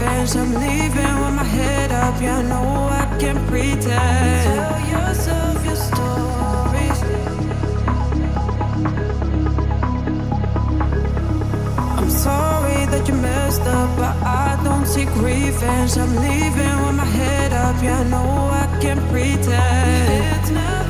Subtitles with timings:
[0.00, 0.36] revenge.
[0.36, 2.20] I'm leaving with my head up.
[2.20, 3.84] Yeah, I know I can pretend.
[3.86, 7.00] Tell yourself your stories.
[11.98, 15.96] I'm sorry that you messed up, but I don't seek revenge.
[15.96, 17.82] I'm leaving with my head up.
[17.82, 20.40] Yeah, I know I can pretend.
[20.40, 20.89] It's never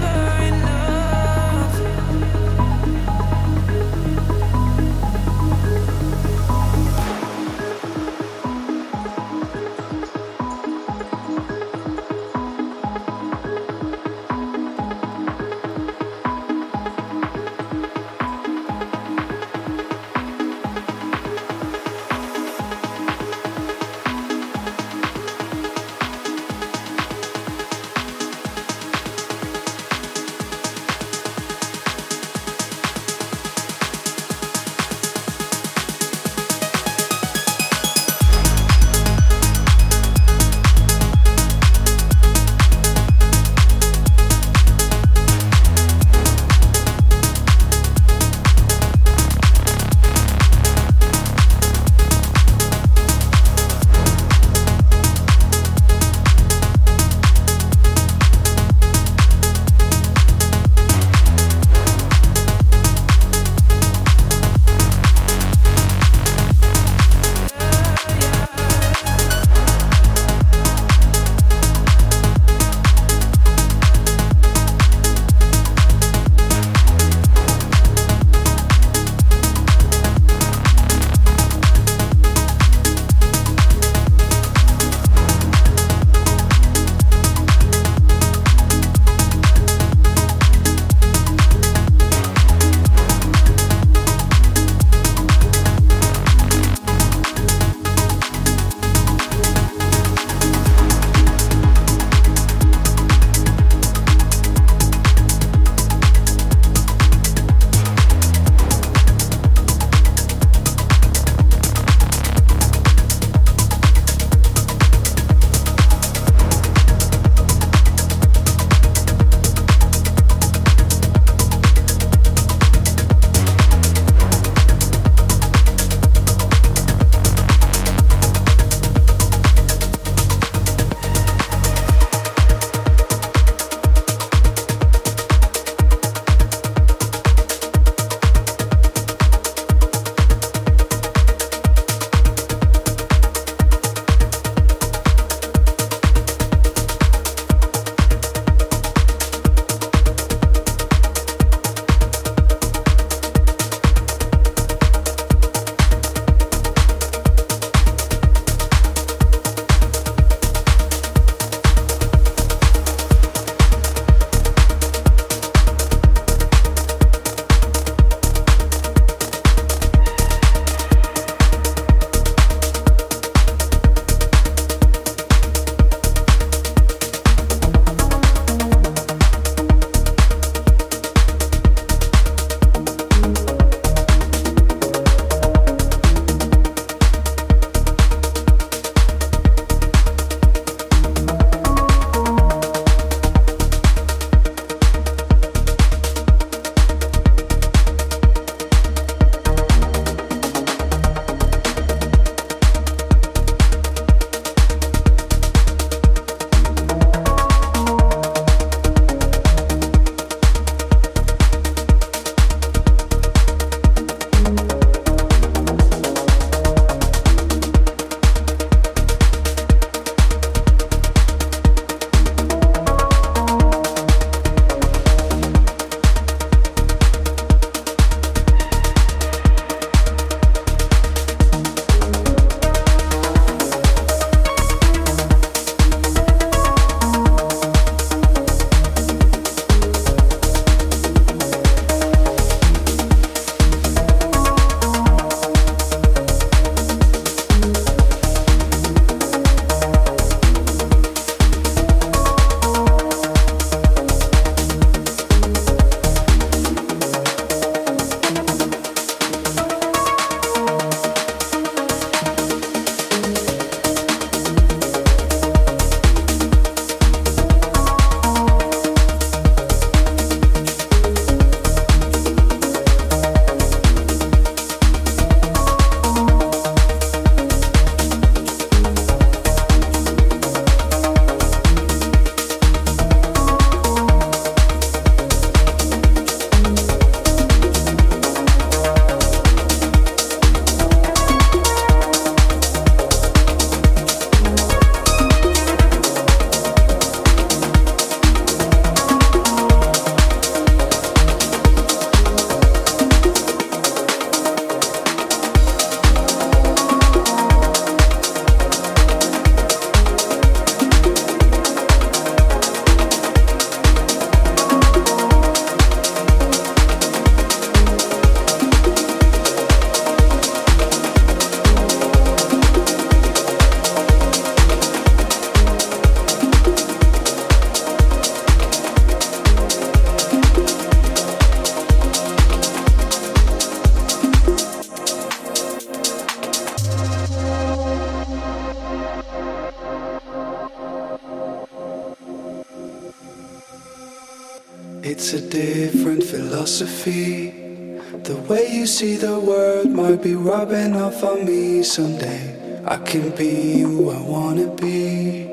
[350.60, 352.82] rubbing off on me someday.
[352.84, 355.48] I can be who I wanna be.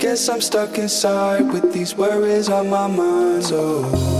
[0.00, 3.44] Guess I'm stuck inside with these worries on my mind.
[3.52, 4.13] Oh.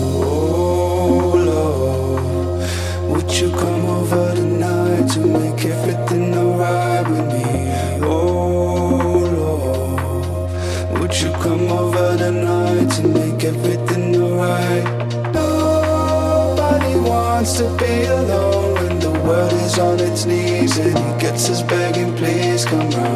[19.78, 23.13] on its knees and he gets us begging, please come round.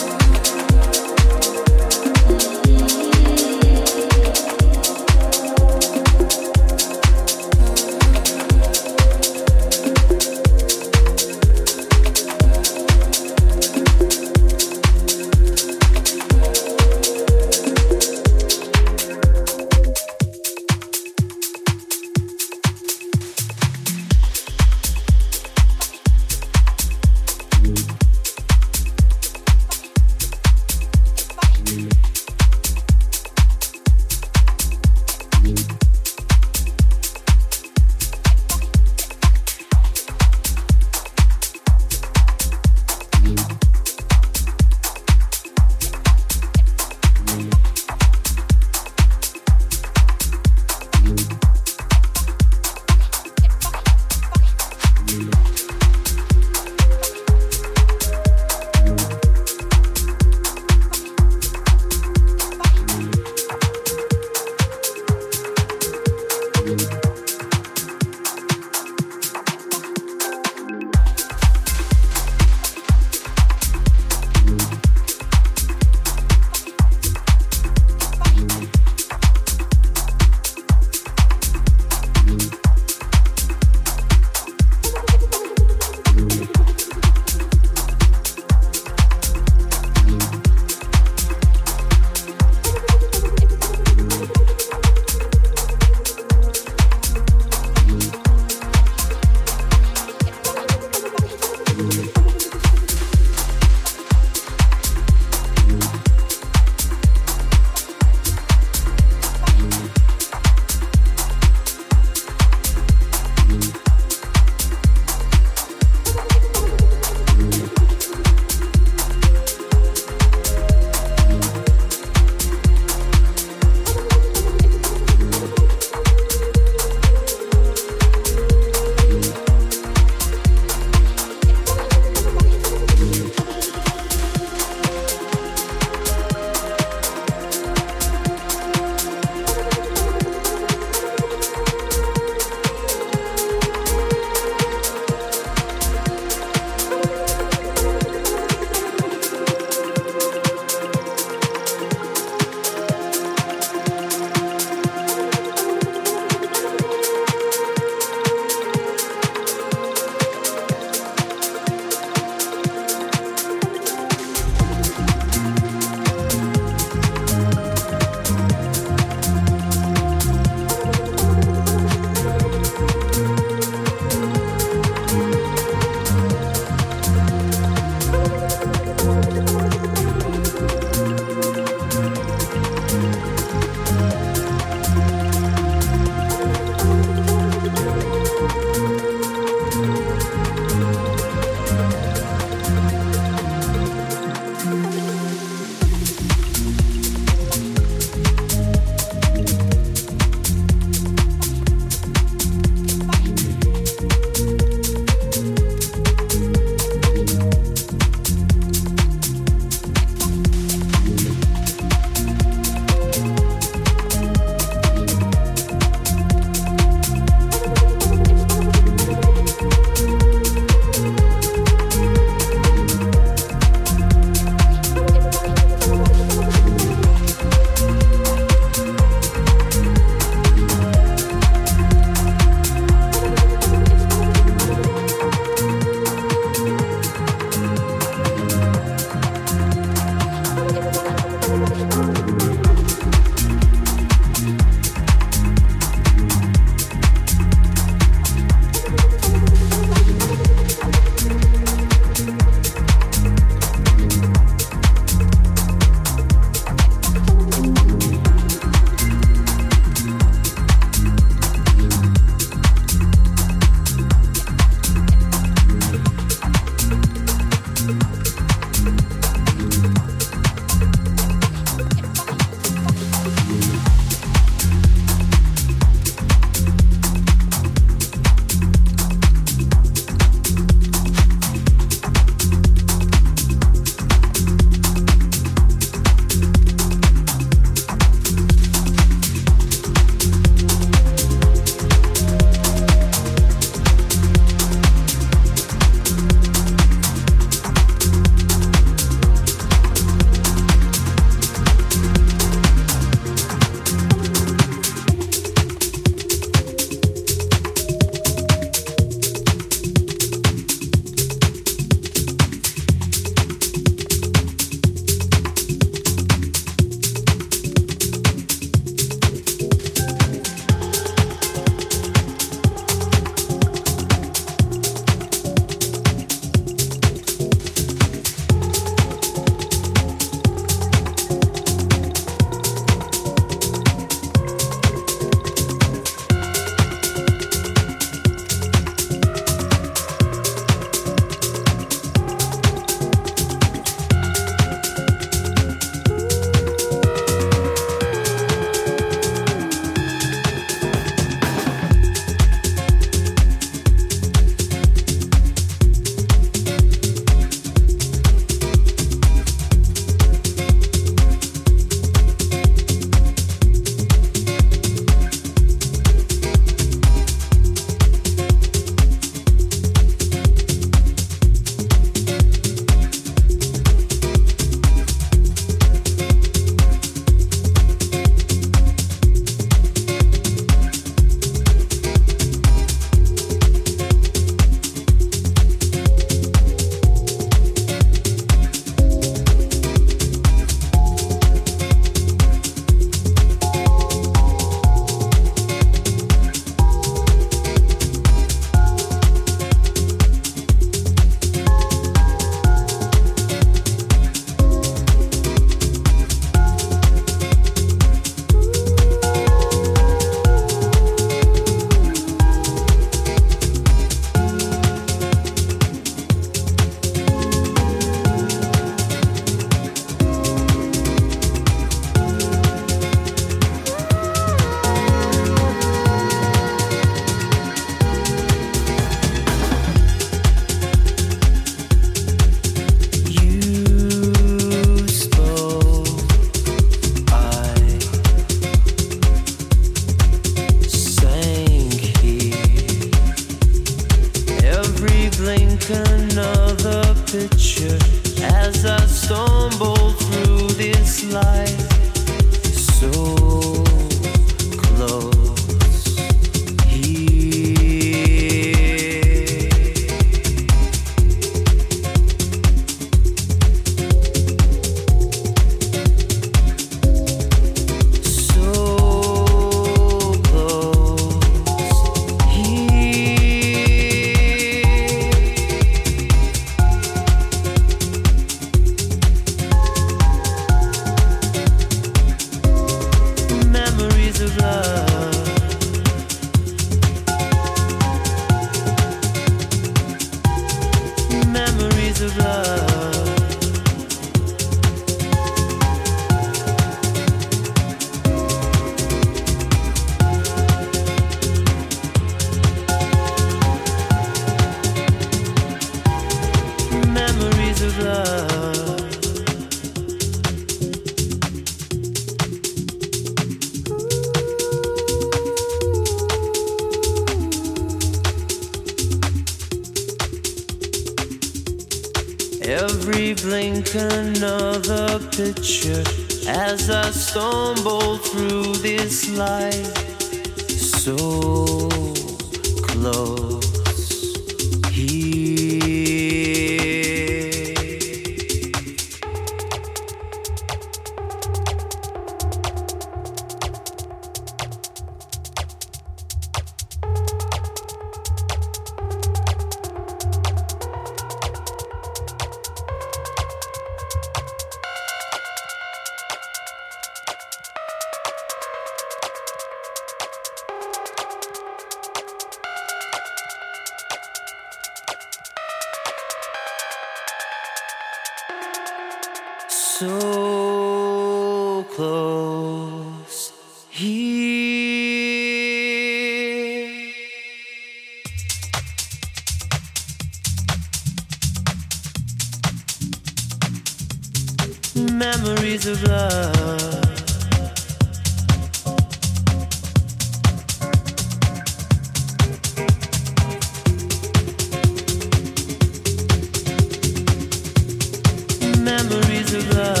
[599.69, 600.00] love.